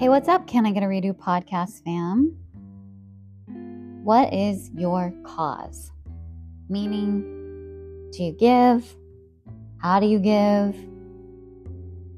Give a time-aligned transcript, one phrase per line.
[0.00, 0.46] Hey, what's up?
[0.46, 2.34] Can I get a redo podcast, fam?
[4.02, 5.92] What is your cause?
[6.70, 7.20] Meaning,
[8.10, 8.96] do you give?
[9.76, 10.74] How do you give?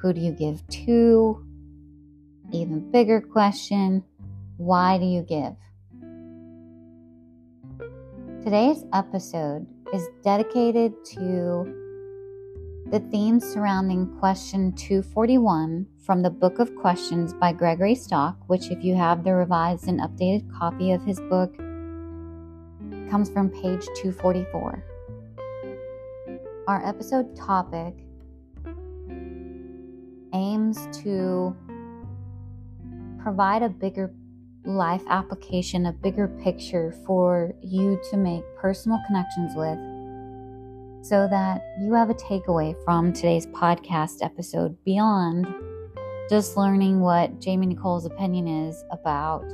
[0.00, 1.46] Who do you give to?
[2.50, 4.02] Even bigger question
[4.56, 5.54] why do you give?
[8.42, 11.85] Today's episode is dedicated to
[12.90, 18.84] the themes surrounding question 241 from the Book of Questions by Gregory Stock, which, if
[18.84, 21.56] you have the revised and updated copy of his book,
[23.10, 24.84] comes from page 244.
[26.68, 27.94] Our episode topic
[30.32, 31.56] aims to
[33.20, 34.12] provide a bigger
[34.64, 39.95] life application, a bigger picture for you to make personal connections with
[41.08, 45.46] so that you have a takeaway from today's podcast episode beyond
[46.28, 49.44] just learning what Jamie Nicole's opinion is about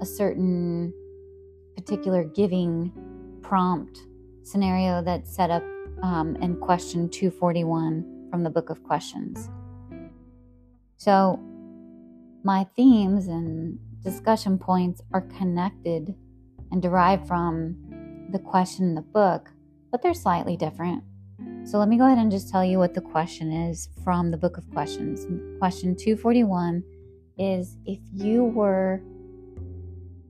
[0.00, 0.94] a certain
[1.76, 2.90] particular giving
[3.42, 4.00] prompt
[4.44, 5.62] scenario that's set up
[6.02, 9.50] um, in question 241 from the Book of Questions.
[10.96, 11.38] So,
[12.44, 16.14] my themes and discussion points are connected
[16.72, 17.76] and derived from
[18.32, 19.50] the question in the book,
[19.90, 21.02] but they're slightly different.
[21.64, 24.36] So let me go ahead and just tell you what the question is from the
[24.36, 25.26] Book of Questions.
[25.58, 26.82] Question 241
[27.38, 29.02] is if you were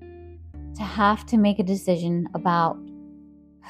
[0.00, 2.78] to have to make a decision about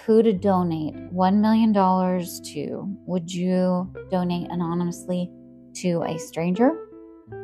[0.04, 5.30] who to donate $1 million to, would you donate anonymously
[5.74, 6.70] to a stranger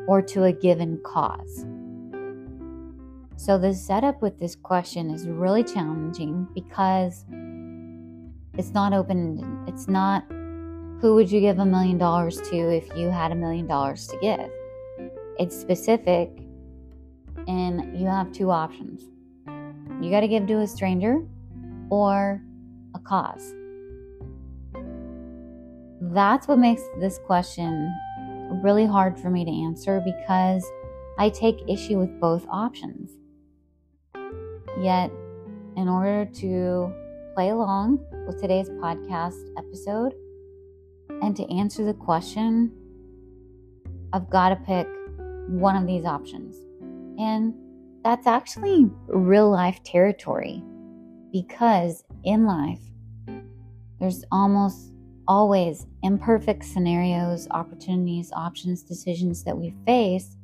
[0.06, 1.67] or to a given cause?
[3.37, 7.25] So, the setup with this question is really challenging because
[8.55, 10.25] it's not open, it's not
[11.00, 14.19] who would you give a million dollars to if you had a million dollars to
[14.19, 14.50] give.
[15.39, 16.31] It's specific,
[17.48, 19.03] and you have two options.
[20.00, 21.27] You got to give to a stranger
[21.91, 22.41] or
[22.94, 23.54] a cause.
[26.00, 27.93] That's what makes this question
[28.62, 30.65] really hard for me to answer because
[31.19, 33.10] I take issue with both options.
[34.81, 35.10] Yet,
[35.77, 36.94] in order to
[37.34, 40.12] play along with today's podcast episode
[41.22, 42.70] and to answer the question,
[44.12, 44.87] I've got to pick
[45.48, 46.56] one of these options.
[47.19, 47.54] And
[48.04, 50.62] that's actually real life territory
[51.32, 52.81] because in life,
[53.98, 54.92] there's almost
[55.28, 60.37] always imperfect scenarios, opportunities, options, decisions that we face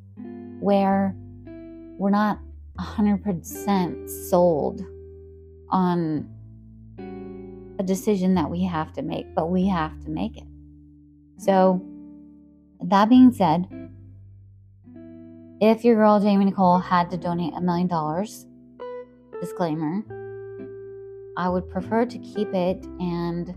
[0.59, 1.13] where
[1.97, 2.39] we're not
[2.79, 4.81] 100% sold
[5.69, 6.27] on
[7.79, 10.43] a decision that we have to make, but we have to make it.
[11.37, 11.81] So,
[12.81, 13.67] that being said,
[15.61, 18.45] if your girl Jamie Nicole had to donate a million dollars,
[19.39, 20.03] disclaimer,
[21.37, 23.55] I would prefer to keep it and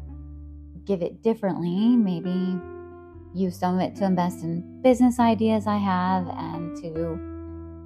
[0.84, 1.96] give it differently.
[1.96, 2.56] Maybe
[3.34, 7.31] use some of it to invest in business ideas I have and to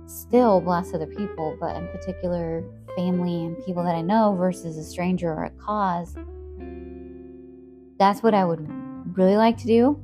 [0.06, 2.64] still bless other people, but in particular,
[2.96, 6.14] family and people that I know versus a stranger or a cause.
[7.98, 8.66] That's what I would
[9.16, 10.02] really like to do,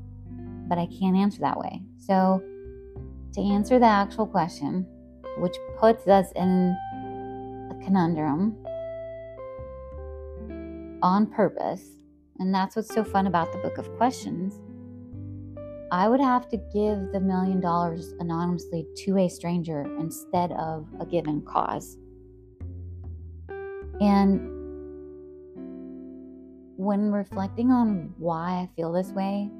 [0.68, 1.82] but I can't answer that way.
[1.98, 2.42] So,
[3.34, 4.86] to answer the actual question,
[5.38, 6.76] which puts us in
[7.70, 8.56] a conundrum
[11.02, 11.82] on purpose,
[12.38, 14.60] and that's what's so fun about the Book of Questions
[15.92, 21.04] I would have to give the million dollars anonymously to a stranger instead of a
[21.04, 21.98] given cause.
[24.00, 24.41] And
[26.78, 29.50] when reflecting on why I feel this way,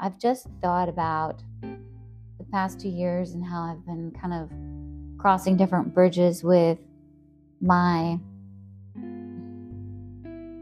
[0.00, 4.50] I've just thought about the past two years and how I've been kind of
[5.20, 6.78] crossing different bridges with
[7.60, 8.18] my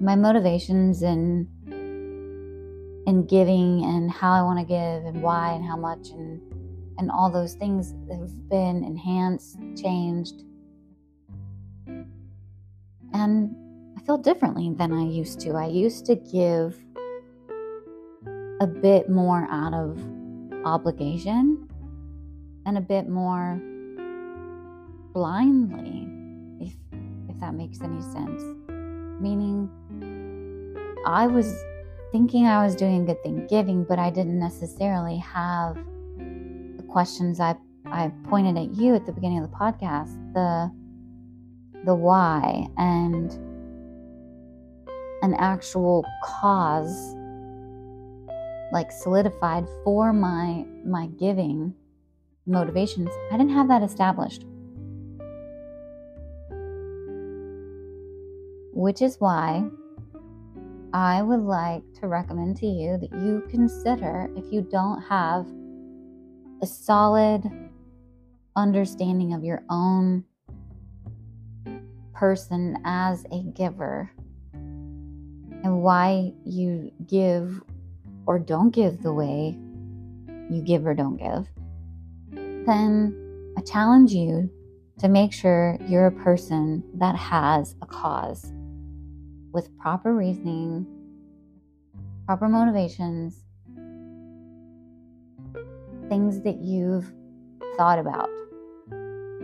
[0.01, 1.47] my motivations and
[3.11, 6.41] and giving and how I want to give and why and how much and
[6.97, 10.45] and all those things have been enhanced, changed.
[13.13, 13.57] And
[13.97, 15.55] I feel differently than I used to.
[15.55, 16.79] I used to give
[18.61, 19.99] a bit more out of
[20.65, 21.69] obligation
[22.67, 23.61] and a bit more
[25.13, 26.07] blindly,
[26.61, 26.75] if
[27.29, 28.43] if that makes any sense.
[29.21, 29.69] Meaning
[31.07, 31.65] I was
[32.13, 35.77] thinking I was doing a good thing giving, but I didn't necessarily have
[36.77, 40.71] the questions I I pointed at you at the beginning of the podcast, the
[41.85, 43.33] the why and
[45.23, 47.15] an actual cause
[48.73, 51.75] like solidified for my my giving
[52.47, 54.45] motivations, I didn't have that established.
[58.73, 59.69] Which is why
[60.93, 65.47] I would like to recommend to you that you consider if you don't have
[66.63, 67.49] a solid
[68.57, 70.25] understanding of your own
[72.13, 74.11] person as a giver
[74.53, 77.63] and why you give
[78.27, 79.57] or don't give the way
[80.51, 81.47] you give or don't give,
[82.67, 84.51] then I challenge you
[84.99, 88.53] to make sure you're a person that has a cause
[89.53, 90.87] with proper reasoning,
[92.27, 93.45] proper motivations,
[96.09, 97.13] things that you've
[97.77, 98.29] thought about.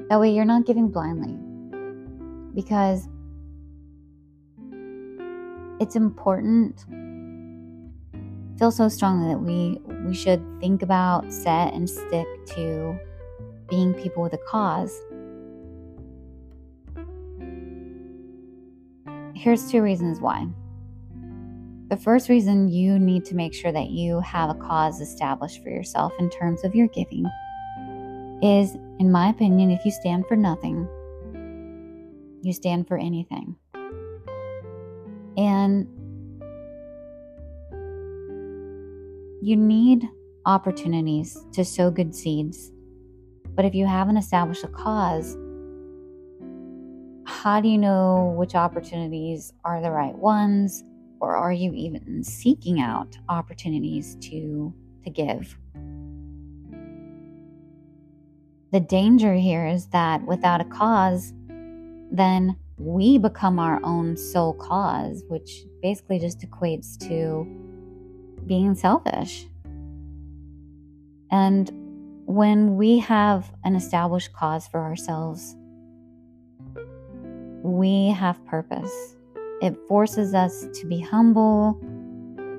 [0.09, 1.37] That way, you're not giving blindly.
[2.55, 3.09] Because
[5.81, 6.85] it's important
[8.59, 12.99] feel so strongly that we we should think about set and stick to
[13.69, 15.03] being people with a cause
[19.37, 20.47] here's two reasons why
[21.89, 25.69] the first reason you need to make sure that you have a cause established for
[25.69, 27.25] yourself in terms of your giving
[28.43, 30.89] is in my opinion if you stand for nothing
[32.43, 33.55] you stand for anything
[35.37, 35.87] and
[39.43, 40.09] you need
[40.45, 42.73] opportunities to sow good seeds.
[43.55, 45.37] But if you haven't established a cause,
[47.27, 50.85] how do you know which opportunities are the right ones?
[51.21, 54.73] Or are you even seeking out opportunities to,
[55.05, 55.59] to give?
[58.73, 61.33] The danger here is that without a cause,
[62.13, 67.47] then we become our own sole cause, which basically just equates to
[68.47, 69.47] being selfish.
[71.31, 71.71] And
[72.27, 75.57] when we have an established cause for ourselves,
[77.67, 79.17] we have purpose.
[79.61, 81.79] It forces us to be humble,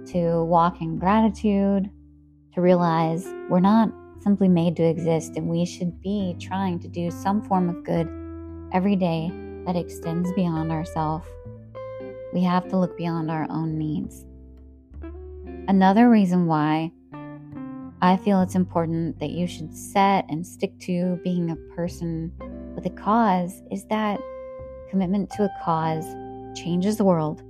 [0.07, 1.89] to walk in gratitude,
[2.53, 3.89] to realize we're not
[4.19, 8.09] simply made to exist and we should be trying to do some form of good
[8.73, 9.31] every day
[9.65, 11.27] that extends beyond ourselves.
[12.33, 14.25] We have to look beyond our own needs.
[15.69, 16.91] Another reason why
[18.01, 22.33] I feel it's important that you should set and stick to being a person
[22.75, 24.19] with a cause is that
[24.89, 26.05] commitment to a cause
[26.55, 27.43] changes the world,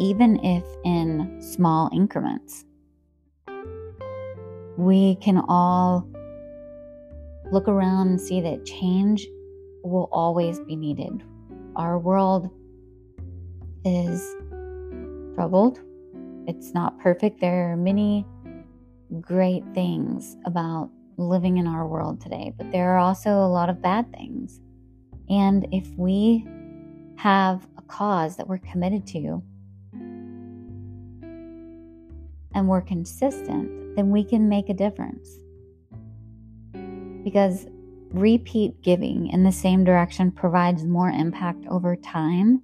[0.00, 2.64] even if in small increments.
[4.76, 6.08] We can all
[7.52, 9.26] look around and see that change
[9.82, 11.22] will always be needed.
[11.76, 12.50] Our world
[13.84, 14.34] is
[15.34, 15.80] troubled
[16.46, 17.40] it's not perfect.
[17.40, 18.26] There are many
[19.20, 23.80] great things about living in our world today, but there are also a lot of
[23.80, 24.60] bad things.
[25.28, 26.46] And if we
[27.16, 29.42] have a cause that we're committed to
[32.54, 35.28] and we're consistent, then we can make a difference.
[37.24, 37.66] Because
[38.10, 42.62] repeat giving in the same direction provides more impact over time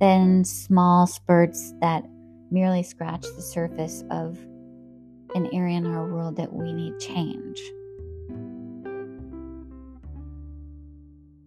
[0.00, 2.04] than small spurts that
[2.50, 4.38] merely scratch the surface of
[5.34, 7.60] an area in our world that we need change.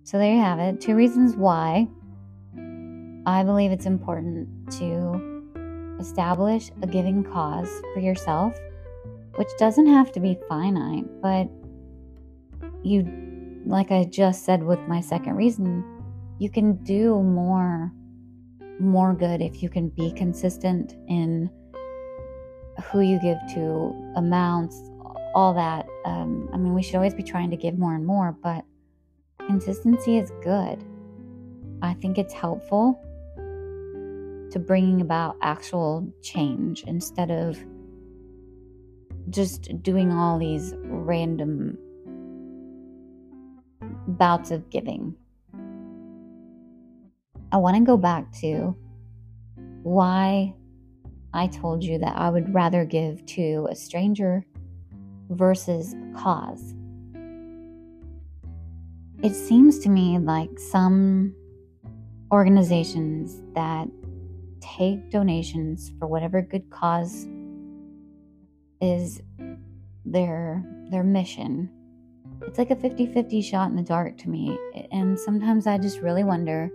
[0.03, 0.81] So there you have it.
[0.81, 1.87] Two reasons why
[3.25, 8.57] I believe it's important to establish a giving cause for yourself,
[9.35, 11.47] which doesn't have to be finite, but
[12.83, 13.07] you,
[13.65, 15.85] like I just said with my second reason,
[16.39, 17.91] you can do more
[18.79, 21.51] more good if you can be consistent in
[22.85, 24.89] who you give to, amounts,
[25.35, 25.85] all that.
[26.05, 28.65] Um, I mean, we should always be trying to give more and more, but
[29.51, 30.81] consistency is good.
[31.81, 32.97] I think it's helpful
[33.35, 37.57] to bringing about actual change instead of
[39.29, 41.77] just doing all these random
[44.07, 45.15] bouts of giving.
[47.51, 48.73] I want to go back to
[49.83, 50.53] why
[51.33, 54.45] I told you that I would rather give to a stranger
[55.29, 56.73] versus a cause.
[59.23, 61.35] It seems to me like some
[62.31, 63.87] organizations that
[64.61, 67.27] take donations for whatever good cause
[68.81, 69.21] is
[70.05, 71.69] their their mission.
[72.41, 74.57] It's like a 50-50 shot in the dark to me.
[74.91, 76.71] And sometimes I just really wonder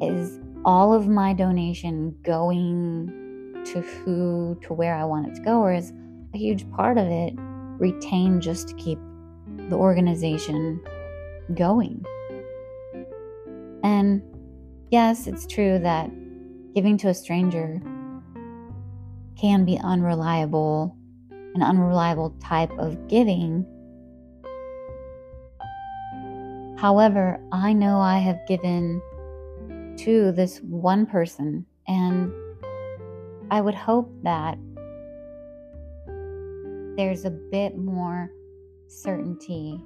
[0.00, 5.58] is all of my donation going to who to where I want it to go
[5.58, 5.92] or is
[6.34, 7.34] a huge part of it
[7.78, 9.00] retained just to keep
[9.68, 10.80] the organization
[11.54, 12.04] going.
[13.82, 14.22] And
[14.90, 16.10] yes, it's true that
[16.74, 17.80] giving to a stranger
[19.36, 20.96] can be unreliable,
[21.30, 23.64] an unreliable type of giving.
[26.78, 29.00] However, I know I have given
[29.98, 32.32] to this one person, and
[33.50, 34.58] I would hope that
[36.96, 38.30] there's a bit more
[38.88, 39.82] certainty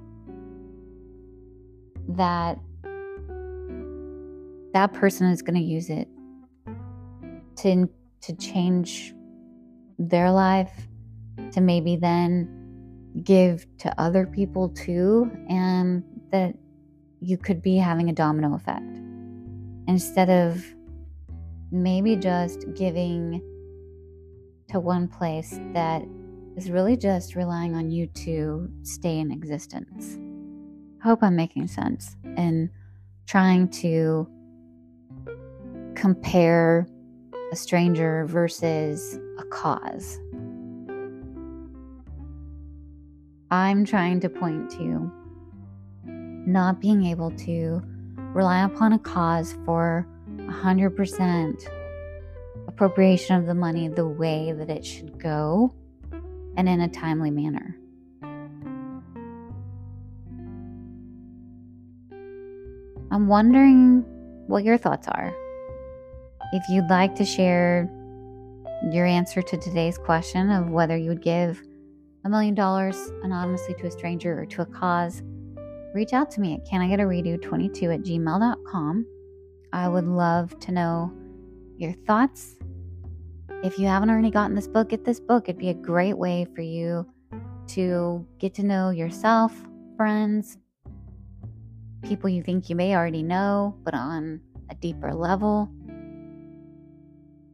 [2.17, 2.59] that
[4.73, 6.07] that person is going to use it
[7.57, 7.89] to
[8.21, 9.13] to change
[9.97, 10.87] their life
[11.51, 12.57] to maybe then
[13.23, 16.55] give to other people too and that
[17.19, 18.97] you could be having a domino effect
[19.87, 20.63] instead of
[21.71, 23.41] maybe just giving
[24.69, 26.03] to one place that
[26.55, 30.17] is really just relying on you to stay in existence.
[31.03, 32.69] Hope I'm making sense in
[33.25, 34.27] trying to
[35.95, 36.87] compare
[37.51, 40.19] a stranger versus a cause.
[43.49, 45.11] I'm trying to point to
[46.05, 47.81] not being able to
[48.33, 51.67] rely upon a cause for 100%
[52.67, 55.73] appropriation of the money the way that it should go
[56.55, 57.75] and in a timely manner.
[63.11, 64.05] I'm wondering
[64.47, 65.33] what your thoughts are.
[66.53, 67.91] If you'd like to share
[68.89, 71.61] your answer to today's question of whether you would give
[72.23, 75.23] a million dollars anonymously to a stranger or to a cause,
[75.93, 79.05] reach out to me at can I get a redo 22 at gmail.com.
[79.73, 81.11] I would love to know
[81.77, 82.55] your thoughts.
[83.61, 85.49] If you haven't already gotten this book, get this book.
[85.49, 87.05] It'd be a great way for you
[87.69, 89.53] to get to know yourself,
[89.97, 90.57] friends,
[92.03, 95.69] people you think you may already know, but on a deeper level.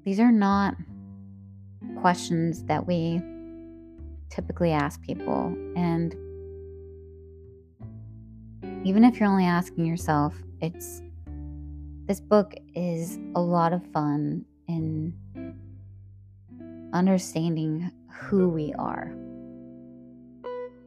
[0.04, 0.76] These are not
[2.02, 3.22] questions that we
[4.30, 5.56] typically ask people.
[5.76, 6.16] And
[8.86, 11.02] even if you're only asking yourself, it's
[12.06, 15.14] this book is a lot of fun in
[16.94, 19.14] understanding who we are.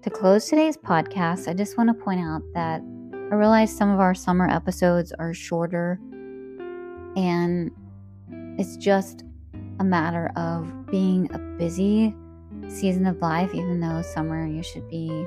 [0.03, 2.81] To close today's podcast, I just want to point out that
[3.31, 6.01] I realize some of our summer episodes are shorter,
[7.17, 7.71] and
[8.59, 9.23] it's just
[9.79, 12.13] a matter of being a busy
[12.67, 15.25] season of life, even though summer you should be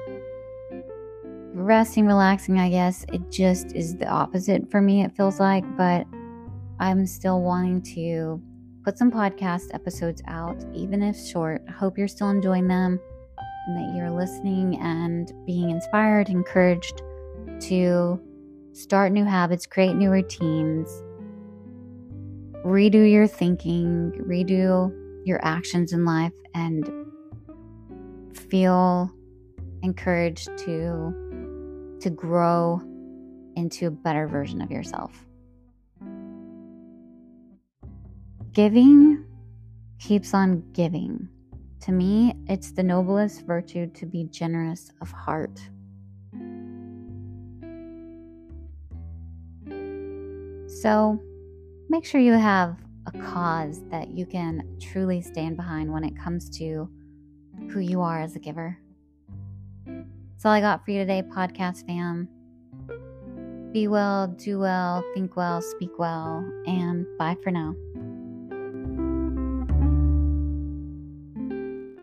[1.54, 3.06] resting, relaxing, I guess.
[3.14, 6.06] It just is the opposite for me, it feels like, but
[6.80, 8.42] I'm still wanting to
[8.84, 11.62] put some podcast episodes out, even if short.
[11.70, 13.00] Hope you're still enjoying them
[13.68, 17.02] and that you're listening and being inspired, encouraged
[17.62, 18.20] to
[18.74, 20.90] start new habits, create new routines,
[22.66, 24.92] redo your thinking, redo
[25.26, 26.90] your actions in life, and
[28.50, 29.12] feel
[29.82, 32.82] encouraged to to grow
[33.56, 35.26] into a better version of yourself.
[38.52, 39.26] Giving
[40.00, 41.30] keeps on giving.
[41.82, 45.60] To me, it's the noblest virtue to be generous of heart.
[50.84, 51.18] So
[51.88, 52.76] make sure you have
[53.06, 56.90] a cause that you can truly stand behind when it comes to
[57.72, 58.78] who you are as a giver.
[59.86, 62.28] That's all I got for you today, podcast fam.
[63.72, 67.74] Be well, do well, think well, speak well, and bye for now.